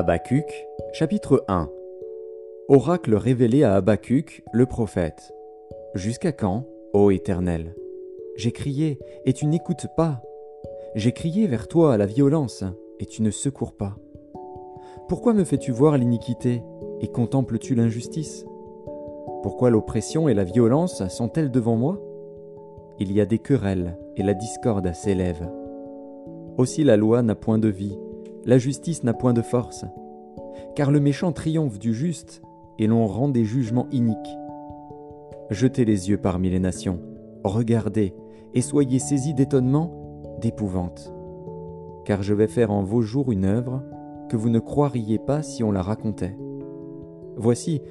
[0.00, 1.68] Habacuc, chapitre 1
[2.68, 5.30] Oracle révélé à Habacuc, le prophète.
[5.94, 6.64] Jusqu'à quand,
[6.94, 7.74] ô Éternel?
[8.34, 10.22] J'ai crié, et tu n'écoutes pas.
[10.94, 12.64] J'ai crié vers toi à la violence,
[12.98, 13.98] et tu ne secours pas.
[15.06, 16.62] Pourquoi me fais-tu voir l'iniquité,
[17.02, 18.46] et contemples-tu l'injustice?
[19.42, 22.00] Pourquoi l'oppression et la violence sont-elles devant moi?
[22.98, 25.46] Il y a des querelles, et la discorde s'élève.
[26.56, 27.98] Aussi la loi n'a point de vie,
[28.44, 29.84] la justice n'a point de force.
[30.74, 32.42] Car le méchant triomphe du juste,
[32.78, 34.16] et l'on rend des jugements iniques.
[35.50, 37.00] Jetez les yeux parmi les nations,
[37.44, 38.14] regardez,
[38.54, 39.92] et soyez saisis d'étonnement,
[40.40, 41.12] d'épouvante.
[42.04, 43.82] Car je vais faire en vos jours une œuvre
[44.28, 46.36] que vous ne croiriez pas si on la racontait.
[47.36, 47.82] Voici,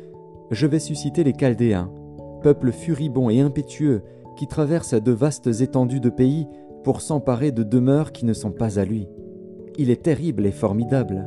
[0.51, 1.91] je vais susciter les Chaldéens,
[2.41, 4.03] peuple furibond et impétueux,
[4.35, 6.47] qui traverse de vastes étendues de pays
[6.83, 9.07] pour s'emparer de demeures qui ne sont pas à lui.
[9.81, 11.25] Il est terrible et formidable.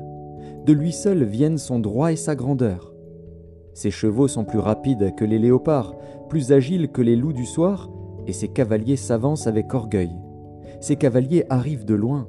[0.66, 2.92] De lui seul viennent son droit et sa grandeur.
[3.72, 5.96] Ses chevaux sont plus rapides que les léopards,
[6.28, 7.90] plus agiles que les loups du soir,
[8.26, 10.12] et ses cavaliers s'avancent avec orgueil.
[10.82, 12.28] Ses cavaliers arrivent de loin.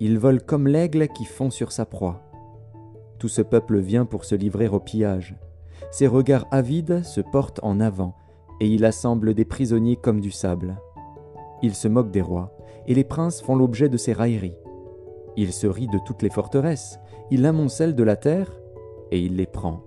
[0.00, 2.22] Ils volent comme l'aigle qui fond sur sa proie.
[3.18, 5.36] Tout ce peuple vient pour se livrer au pillage.
[5.90, 8.14] Ses regards avides se portent en avant,
[8.62, 10.78] et il assemble des prisonniers comme du sable.
[11.62, 14.56] Il se moque des rois, et les princes font l'objet de ses railleries.
[15.40, 16.98] Il se rit de toutes les forteresses,
[17.30, 18.60] il amoncelle de la terre,
[19.12, 19.82] et il les prend.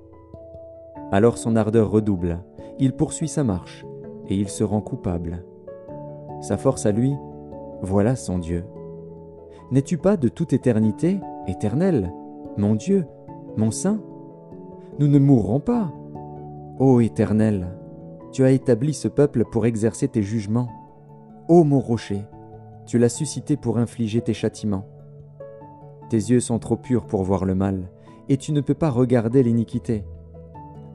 [1.11, 2.39] Alors son ardeur redouble,
[2.79, 3.85] il poursuit sa marche,
[4.29, 5.43] et il se rend coupable.
[6.39, 7.13] Sa force à lui,
[7.81, 8.63] voilà son Dieu.
[9.71, 12.13] N'es-tu pas de toute éternité, éternel,
[12.55, 13.05] mon Dieu,
[13.57, 13.99] mon Saint?
[14.99, 15.91] Nous ne mourrons pas.
[16.79, 17.67] Ô Éternel,
[18.31, 20.69] tu as établi ce peuple pour exercer tes jugements.
[21.49, 22.23] Ô mon rocher,
[22.85, 24.85] tu l'as suscité pour infliger tes châtiments.
[26.11, 27.89] Tes yeux sont trop purs pour voir le mal,
[28.27, 30.03] et tu ne peux pas regarder l'iniquité.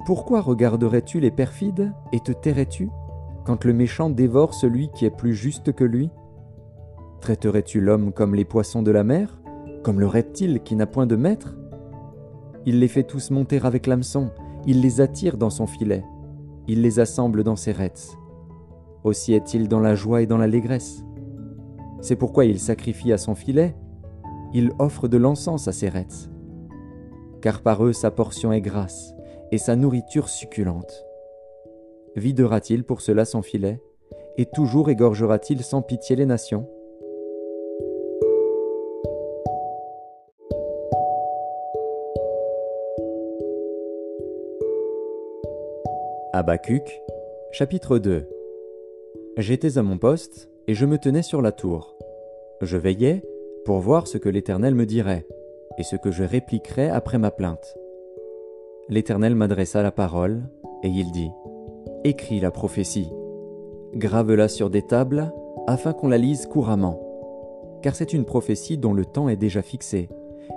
[0.05, 2.91] Pourquoi regarderais-tu les perfides et te tairais-tu
[3.47, 6.11] quand le méchant dévore celui qui est plus juste que lui?
[7.23, 9.41] Traiterais-tu l'homme comme les poissons de la mer,
[9.83, 11.57] comme le reptile qui n'a point de maître?
[12.67, 14.33] Il les fait tous monter avec l'hameçon,
[14.67, 16.05] il les attire dans son filet,
[16.69, 18.19] il les assemble dans ses rêtes.
[19.03, 21.07] Aussi est-il dans la joie et dans l'allégresse.
[22.03, 23.75] C'est pourquoi il sacrifie à son filet
[24.53, 26.31] il offre de l'encens à ses rêtes.
[27.41, 29.15] Car par eux sa portion est grasse
[29.53, 31.05] et sa nourriture succulente.
[32.17, 33.81] Videra-t-il pour cela son filet
[34.39, 36.69] et toujours égorgera-t-il sans pitié les nations?
[46.33, 47.01] Habacuc,
[47.51, 48.29] chapitre 2
[49.39, 51.97] J'étais à mon poste et je me tenais sur la tour.
[52.61, 53.23] Je veillais
[53.67, 55.27] pour voir ce que l'Éternel me dirait,
[55.77, 57.77] et ce que je répliquerais après ma plainte.
[58.89, 60.45] L'Éternel m'adressa la parole,
[60.85, 61.33] et il dit,
[62.05, 63.11] Écris la prophétie,
[63.93, 65.33] grave-la sur des tables,
[65.67, 67.01] afin qu'on la lise couramment,
[67.83, 70.09] car c'est une prophétie dont le temps est déjà fixé,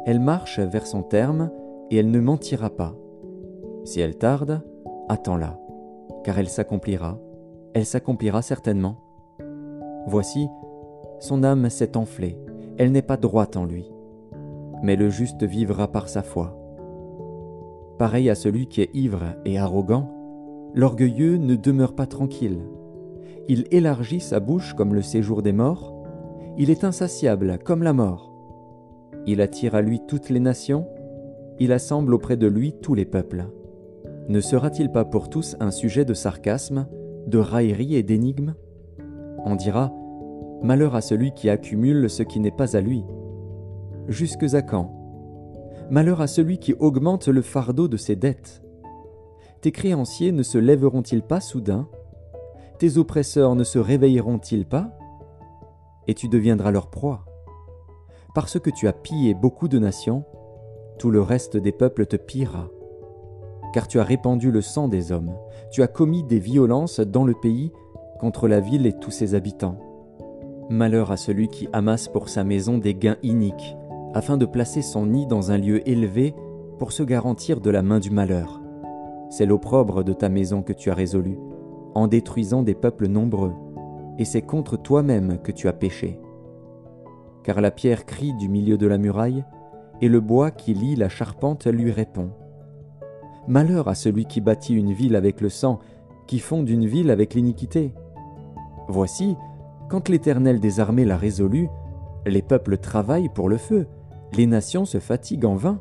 [0.06, 1.50] elle marche vers son terme,
[1.90, 2.96] et elle ne mentira pas.
[3.86, 4.62] Si elle tarde,
[5.09, 5.59] attends-la,
[6.24, 7.18] car elle s'accomplira,
[7.74, 8.97] elle s'accomplira certainement.
[10.06, 10.47] Voici,
[11.20, 12.38] son âme s'est enflée,
[12.79, 13.91] elle n'est pas droite en lui.
[14.81, 16.56] Mais le juste vivra par sa foi.
[18.00, 20.09] Pareil à celui qui est ivre et arrogant,
[20.73, 22.62] l'orgueilleux ne demeure pas tranquille.
[23.50, 25.94] Il élargit sa bouche comme le séjour des morts,
[26.57, 28.34] il est insatiable comme la mort.
[29.25, 30.88] Il attire à lui toutes les nations,
[31.59, 33.47] il assemble auprès de lui tous les peuples.
[34.29, 36.88] Ne sera-t-il pas pour tous un sujet de sarcasme,
[37.28, 38.53] de raillerie et d'énigme?
[39.44, 39.91] On dira,
[40.62, 43.06] Malheur à celui qui accumule ce qui n'est pas à lui.
[44.09, 44.94] Jusque à quand?
[45.90, 48.61] Malheur à celui qui augmente le fardeau de ses dettes.
[49.61, 51.88] Tes créanciers ne se lèveront-ils pas soudain?
[52.78, 54.91] Tes oppresseurs ne se réveilleront-ils pas?
[56.08, 57.26] Et tu deviendras leur proie.
[58.35, 60.26] Parce que tu as pillé beaucoup de nations,
[60.97, 62.67] tout le reste des peuples te pillera.
[63.73, 65.34] Car tu as répandu le sang des hommes,
[65.72, 67.72] tu as commis des violences dans le pays
[68.20, 69.89] contre la ville et tous ses habitants.
[70.72, 73.76] Malheur à celui qui amasse pour sa maison des gains iniques,
[74.14, 76.36] afin de placer son nid dans un lieu élevé
[76.78, 78.62] pour se garantir de la main du malheur.
[79.32, 81.40] C'est l'opprobre de ta maison que tu as résolu,
[81.96, 83.54] en détruisant des peuples nombreux,
[84.20, 86.20] et c'est contre toi-même que tu as péché.
[87.44, 89.46] Car la pierre crie du milieu de la muraille,
[90.02, 92.30] et le bois qui lie la charpente lui répond.
[93.48, 95.80] Malheur à celui qui bâtit une ville avec le sang,
[96.28, 97.96] qui fonde une ville avec l'iniquité.
[98.88, 99.36] Voici,
[99.90, 101.68] quand l'Éternel des armées l'a résolu,
[102.26, 103.88] les peuples travaillent pour le feu,
[104.34, 105.80] les nations se fatiguent en vain.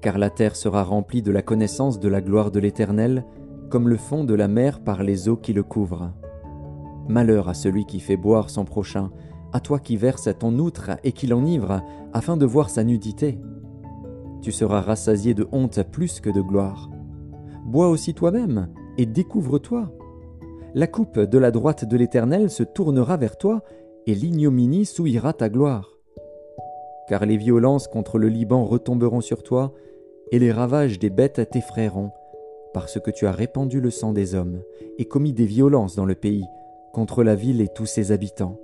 [0.00, 3.24] car la terre sera remplie de la connaissance de la gloire de l'Éternel,
[3.68, 6.12] comme le fond de la mer par les eaux qui le couvrent.
[7.08, 9.10] Malheur à celui qui fait boire son prochain,
[9.52, 11.82] à toi qui verses ton outre et qui l'enivre,
[12.12, 13.40] afin de voir sa nudité.
[14.40, 16.90] Tu seras rassasié de honte plus que de gloire.
[17.64, 18.68] Bois aussi toi-même,
[18.98, 19.90] et découvre-toi.
[20.74, 23.62] La coupe de la droite de l'Éternel se tournera vers toi,
[24.06, 25.98] et l'ignominie souillera ta gloire.
[27.08, 29.72] Car les violences contre le Liban retomberont sur toi,
[30.30, 32.10] et les ravages des bêtes t'effrayeront,
[32.74, 34.60] parce que tu as répandu le sang des hommes,
[34.98, 36.44] et commis des violences dans le pays,
[36.92, 38.58] contre la ville et tous ses habitants.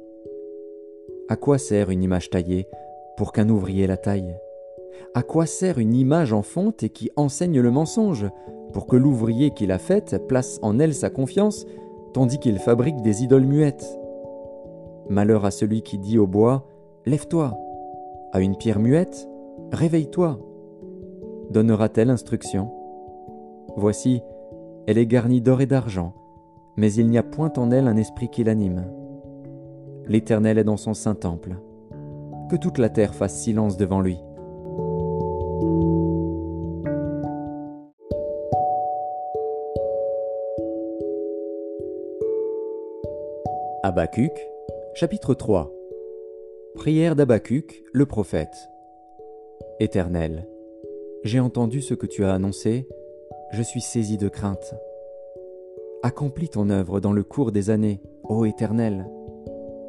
[1.28, 2.68] À quoi sert une image taillée
[3.16, 4.36] pour qu'un ouvrier la taille?
[5.14, 8.26] À quoi sert une image en fonte et qui enseigne le mensonge?
[8.74, 11.64] Pour que l'ouvrier qui l'a faite place en elle sa confiance,
[12.14, 13.98] tandis qu'il fabrique des idoles muettes
[15.10, 16.66] Malheur à celui qui dit au bois
[17.04, 17.58] Lève-toi
[18.32, 19.28] à une pierre muette
[19.72, 20.38] Réveille-toi
[21.50, 22.70] Donnera-t-elle instruction?
[23.76, 24.22] Voici,
[24.86, 26.14] elle est garnie d'or et d'argent,
[26.76, 28.84] mais il n'y a point en elle un esprit qui l'anime.
[30.06, 31.56] L'Éternel est dans son saint temple.
[32.48, 34.18] Que toute la terre fasse silence devant lui.
[43.86, 44.32] Habacuc,
[44.94, 45.70] chapitre 3
[46.74, 48.70] Prière d'Habacuc, le prophète.
[49.78, 50.48] Éternel,
[51.22, 52.88] j'ai entendu ce que tu as annoncé,
[53.52, 54.74] je suis saisi de crainte.
[56.02, 59.06] Accomplis ton œuvre dans le cours des années, ô Éternel.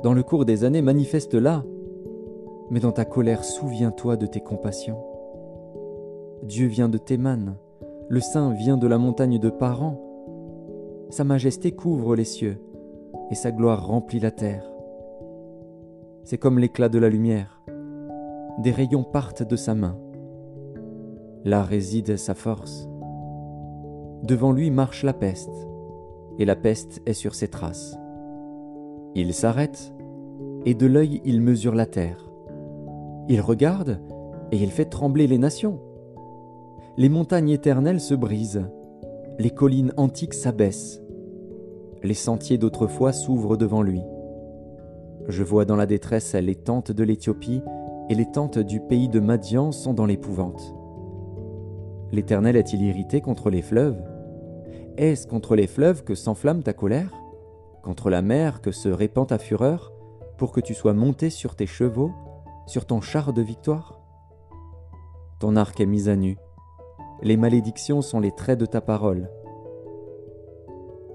[0.03, 1.63] Dans le cours des années, manifeste-la,
[2.71, 5.01] mais dans ta colère, souviens-toi de tes compassions.
[6.44, 7.56] Dieu vient de Théman,
[8.09, 10.01] le Saint vient de la montagne de Paran.
[11.12, 12.57] Sa majesté couvre les cieux,
[13.32, 14.66] et sa gloire remplit la terre.
[16.24, 17.62] C'est comme l'éclat de la lumière.
[18.60, 19.98] Des rayons partent de sa main.
[21.44, 22.90] Là réside sa force.
[24.24, 25.68] Devant lui marche la peste
[26.38, 27.98] et la peste est sur ses traces.
[29.16, 29.94] Il s'arrête,
[30.66, 32.30] et de l'œil il mesure la terre.
[33.30, 34.00] Il regarde,
[34.52, 35.80] et il fait trembler les nations.
[36.98, 38.66] Les montagnes éternelles se brisent,
[39.40, 41.02] les collines antiques s'abaissent,
[42.06, 44.02] les sentiers d'autrefois s'ouvrent devant lui.
[45.28, 47.62] Je vois dans la détresse les tentes de l'Éthiopie,
[48.10, 50.75] et les tentes du pays de Madian sont dans l'épouvante.
[52.12, 54.00] L'Éternel est-il irrité contre les fleuves?
[54.98, 57.12] Est-ce contre les fleuves que s'enflamme ta colère?
[57.81, 59.92] Contre la mer que se répand ta fureur?
[60.38, 62.12] Pour que tu sois monté sur tes chevaux,
[62.68, 64.00] sur ton char de victoire?
[65.40, 66.38] Ton arc est mis à nu.
[67.24, 69.30] Les malédictions sont les traits de ta parole.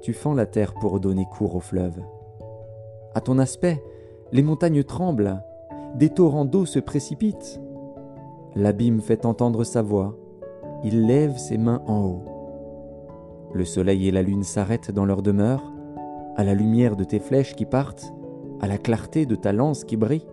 [0.03, 2.01] Tu fends la terre pour donner cours aux fleuves.
[3.15, 3.83] À ton aspect,
[4.33, 5.43] les montagnes tremblent,
[5.97, 7.61] des torrents d'eau se précipitent.
[8.55, 10.17] L'abîme fait entendre sa voix,
[10.85, 12.23] il lève ses mains en haut.
[13.53, 15.73] Le soleil et la lune s'arrêtent dans leur demeure,
[16.37, 18.13] à la lumière de tes flèches qui partent,
[18.61, 20.27] à la clarté de ta lance qui brille.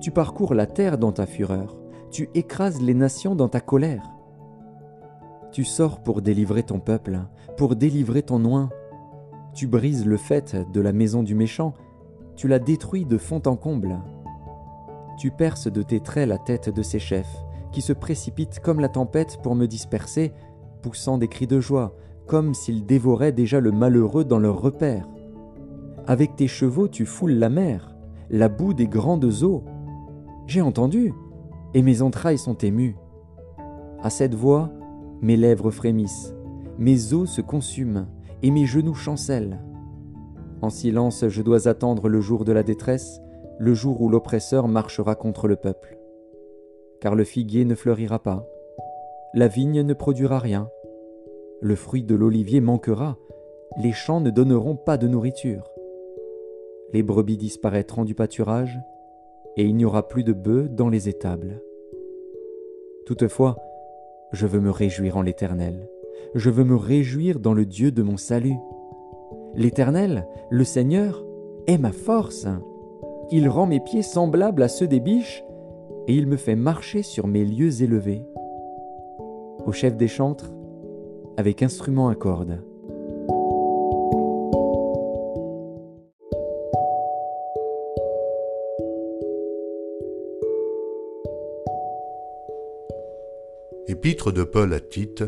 [0.00, 1.76] Tu parcours la terre dans ta fureur,
[2.10, 4.15] tu écrases les nations dans ta colère.
[5.56, 7.18] Tu sors pour délivrer ton peuple,
[7.56, 8.68] pour délivrer ton oin.
[9.54, 11.72] Tu brises le fait de la maison du méchant,
[12.36, 13.98] tu la détruis de fond en comble.
[15.18, 17.34] Tu perces de tes traits la tête de ses chefs,
[17.72, 20.34] qui se précipitent comme la tempête pour me disperser,
[20.82, 21.96] poussant des cris de joie,
[22.26, 25.08] comme s'ils dévoraient déjà le malheureux dans leur repère.
[26.06, 27.96] Avec tes chevaux tu foules la mer,
[28.28, 29.64] la boue des grandes eaux.
[30.46, 31.14] J'ai entendu,
[31.72, 32.98] et mes entrailles sont émues.
[34.02, 34.70] À cette voix,
[35.22, 36.34] mes lèvres frémissent,
[36.78, 38.06] mes os se consument,
[38.42, 39.58] et mes genoux chancellent.
[40.62, 43.20] En silence, je dois attendre le jour de la détresse,
[43.58, 45.98] le jour où l'oppresseur marchera contre le peuple.
[47.00, 48.46] Car le figuier ne fleurira pas,
[49.34, 50.68] la vigne ne produira rien,
[51.60, 53.16] le fruit de l'olivier manquera,
[53.78, 55.70] les champs ne donneront pas de nourriture.
[56.92, 58.78] Les brebis disparaîtront du pâturage,
[59.56, 61.62] et il n'y aura plus de bœufs dans les étables.
[63.06, 63.56] Toutefois,
[64.32, 65.88] je veux me réjouir en l'Éternel,
[66.34, 68.58] je veux me réjouir dans le Dieu de mon salut.
[69.54, 71.24] L'Éternel, le Seigneur,
[71.66, 72.46] est ma force.
[73.30, 75.44] Il rend mes pieds semblables à ceux des biches,
[76.06, 78.22] et il me fait marcher sur mes lieux élevés.
[79.64, 80.52] Au chef des chantres,
[81.36, 82.62] avec instrument à cordes.
[93.88, 95.22] Épître de Paul à Tite,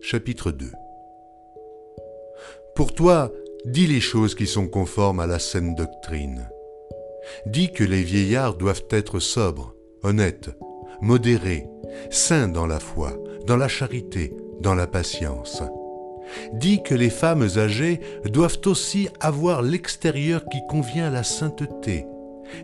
[0.00, 0.66] chapitre 2
[2.74, 3.30] Pour toi,
[3.64, 6.48] dis les choses qui sont conformes à la saine doctrine.
[7.46, 10.50] Dis que les vieillards doivent être sobres, honnêtes,
[11.00, 11.68] modérés,
[12.10, 13.16] saints dans la foi,
[13.46, 15.62] dans la charité, dans la patience.
[16.54, 22.04] Dit que les femmes âgées doivent aussi avoir l'extérieur qui convient à la sainteté,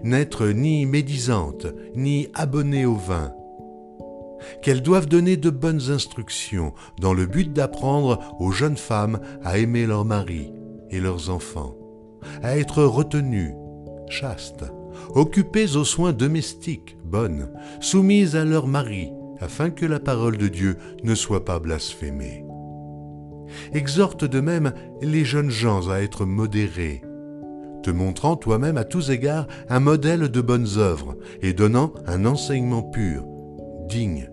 [0.03, 3.33] n'être ni médisantes, ni abonnées au vin,
[4.63, 9.87] qu'elles doivent donner de bonnes instructions dans le but d'apprendre aux jeunes femmes à aimer
[9.87, 10.53] leurs maris
[10.91, 11.77] et leurs enfants,
[12.43, 13.55] à être retenues,
[14.09, 14.65] chastes,
[15.15, 17.51] occupées aux soins domestiques, bonnes,
[17.81, 22.45] soumises à leur mari, afin que la parole de Dieu ne soit pas blasphémée.
[23.73, 27.03] Exhorte de même les jeunes gens à être modérés,
[27.83, 32.83] te montrant toi-même à tous égards un modèle de bonnes œuvres et donnant un enseignement
[32.83, 33.25] pur,
[33.89, 34.29] digne,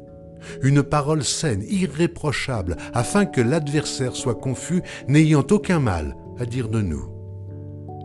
[0.62, 6.82] une parole saine, irréprochable, afin que l'adversaire soit confus, n'ayant aucun mal à dire de
[6.82, 7.10] nous.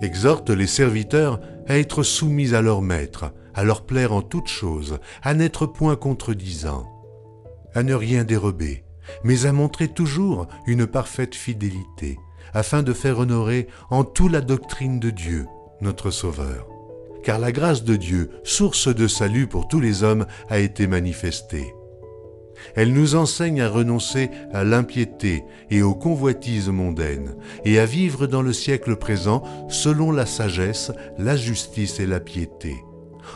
[0.02, 4.98] Exhorte les serviteurs à être soumis à leur maître, à leur plaire en toutes choses,
[5.22, 6.86] à n'être point contredisants,
[7.74, 8.84] à ne rien dérober,
[9.24, 12.18] mais à montrer toujours une parfaite fidélité,
[12.54, 15.46] afin de faire honorer en tout la doctrine de Dieu,
[15.80, 16.66] notre Sauveur.
[17.22, 21.74] Car la grâce de Dieu, source de salut pour tous les hommes, a été manifestée.
[22.74, 28.42] Elle nous enseigne à renoncer à l'impiété et aux convoitises mondaines, et à vivre dans
[28.42, 32.76] le siècle présent selon la sagesse, la justice et la piété,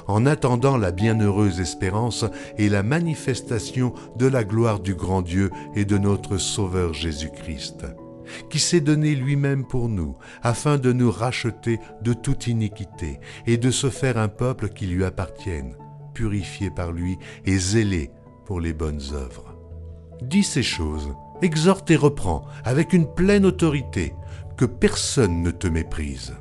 [0.06, 2.24] en attendant la bienheureuse espérance
[2.58, 7.84] et la manifestation de la gloire du grand Dieu et de notre Sauveur Jésus-Christ
[8.50, 13.70] qui s'est donné lui-même pour nous, afin de nous racheter de toute iniquité, et de
[13.70, 15.76] se faire un peuple qui lui appartienne,
[16.14, 18.10] purifié par lui et zélé
[18.44, 19.54] pour les bonnes œuvres.
[20.22, 24.14] Dis ces choses, exhorte et reprends avec une pleine autorité,
[24.56, 26.34] que personne ne te méprise.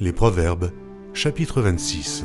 [0.00, 0.70] Les Proverbes,
[1.14, 2.24] chapitre 26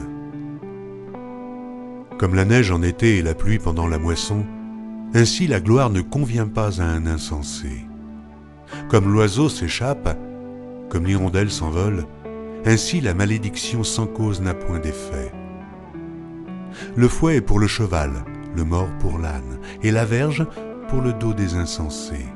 [2.17, 4.45] Comme la neige en été et la pluie pendant la moisson,
[5.13, 7.85] ainsi la gloire ne convient pas à un insensé.
[8.89, 10.17] Comme l'oiseau s'échappe,
[10.89, 12.05] comme l'hirondelle s'envole,
[12.65, 15.31] ainsi la malédiction sans cause n'a point d'effet.
[16.95, 18.11] Le fouet est pour le cheval,
[18.55, 20.45] le mort pour l'âne, et la verge
[20.87, 22.27] pour le dos des insensés.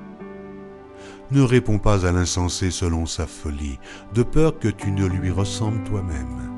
[1.31, 3.79] Ne réponds pas à l'insensé selon sa folie,
[4.13, 6.51] de peur que tu ne lui ressembles toi-même.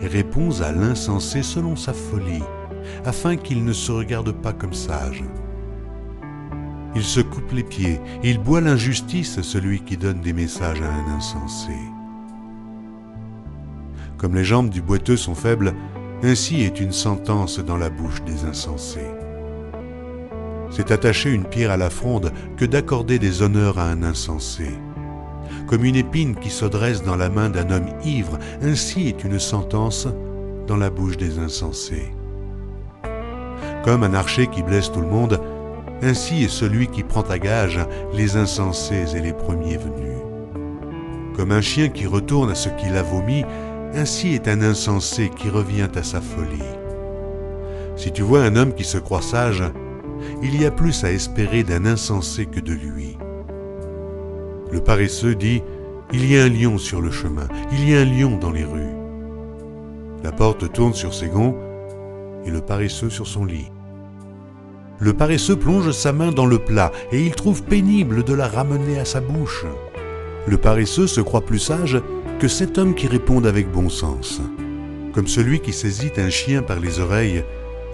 [0.00, 2.42] Réponds à l'insensé selon sa folie,
[3.04, 5.24] afin qu'il ne se regarde pas comme sage.
[6.94, 11.16] Il se coupe les pieds, il boit l'injustice celui qui donne des messages à un
[11.16, 11.72] insensé.
[14.16, 15.74] Comme les jambes du boiteux sont faibles,
[16.22, 19.10] ainsi est une sentence dans la bouche des insensés.
[20.70, 24.70] C'est attacher une pierre à la fronde que d'accorder des honneurs à un insensé.
[25.66, 29.38] Comme une épine qui se dresse dans la main d'un homme ivre, ainsi est une
[29.38, 30.08] sentence
[30.66, 32.15] dans la bouche des insensés.
[33.86, 35.40] Comme un archer qui blesse tout le monde,
[36.02, 37.78] ainsi est celui qui prend à gage
[38.12, 40.18] les insensés et les premiers venus.
[41.36, 43.44] Comme un chien qui retourne à ce qu'il a vomi,
[43.94, 46.58] ainsi est un insensé qui revient à sa folie.
[47.94, 49.62] Si tu vois un homme qui se croit sage,
[50.42, 53.16] il y a plus à espérer d'un insensé que de lui.
[54.72, 55.62] Le paresseux dit,
[56.12, 58.64] Il y a un lion sur le chemin, il y a un lion dans les
[58.64, 58.96] rues.
[60.24, 61.54] La porte tourne sur ses gonds
[62.44, 63.70] et le paresseux sur son lit.
[64.98, 68.98] Le paresseux plonge sa main dans le plat et il trouve pénible de la ramener
[68.98, 69.66] à sa bouche.
[70.46, 72.00] Le paresseux se croit plus sage
[72.38, 74.40] que cet homme qui répond avec bon sens.
[75.12, 77.44] Comme celui qui saisit un chien par les oreilles,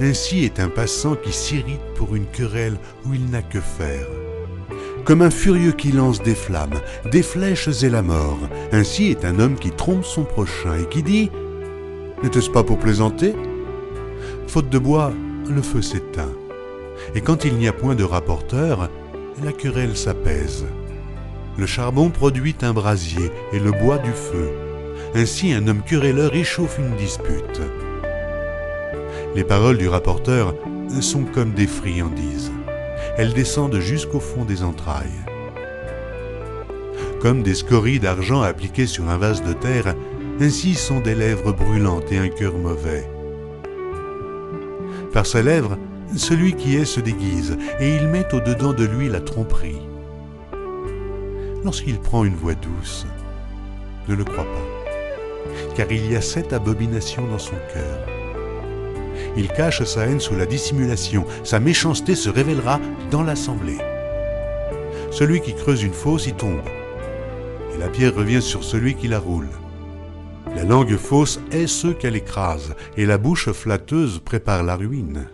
[0.00, 4.06] ainsi est un passant qui s'irrite pour une querelle où il n'a que faire.
[5.04, 6.80] Comme un furieux qui lance des flammes,
[7.10, 8.38] des flèches et la mort,
[8.70, 11.30] ainsi est un homme qui trompe son prochain et qui dit⁇
[12.22, 13.30] N'était-ce pas pour plaisanter?⁇
[14.46, 15.12] Faute de bois,
[15.48, 16.30] le feu s'éteint
[17.14, 18.88] et quand il n'y a point de rapporteur,
[19.42, 20.64] la querelle s'apaise.
[21.58, 24.50] Le charbon produit un brasier et le bois du feu.
[25.14, 27.60] Ainsi un homme querelleur échauffe une dispute.
[29.34, 30.54] Les paroles du rapporteur
[31.00, 32.50] sont comme des friandises.
[33.18, 35.24] Elles descendent jusqu'au fond des entrailles.
[37.20, 39.94] Comme des scories d'argent appliquées sur un vase de terre,
[40.40, 43.08] ainsi sont des lèvres brûlantes et un cœur mauvais.
[45.12, 45.76] Par ses lèvres,
[46.16, 49.80] celui qui est se déguise, et il met au-dedans de lui la tromperie.
[51.64, 53.06] Lorsqu'il prend une voix douce,
[54.08, 58.06] ne le crois pas, car il y a sept abominations dans son cœur.
[59.36, 61.24] Il cache sa haine sous la dissimulation.
[61.42, 63.78] Sa méchanceté se révélera dans l'assemblée.
[65.10, 66.62] Celui qui creuse une fosse y tombe.
[67.74, 69.48] Et la pierre revient sur celui qui la roule.
[70.54, 75.26] La langue fausse est ce qu'elle écrase, et la bouche flatteuse prépare la ruine.